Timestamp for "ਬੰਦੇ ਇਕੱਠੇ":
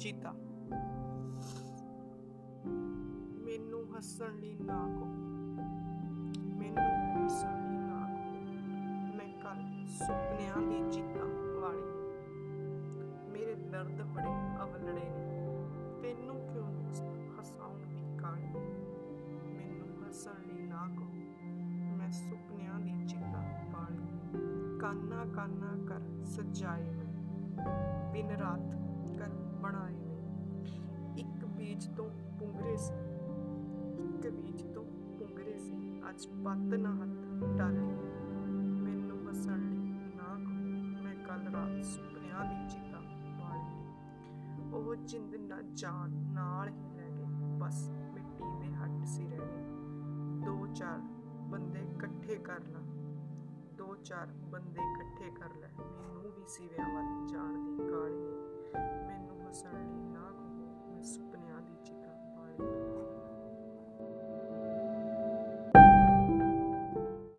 51.48-52.34, 54.26-55.30